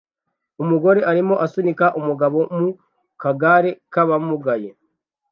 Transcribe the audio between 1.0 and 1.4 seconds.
arimo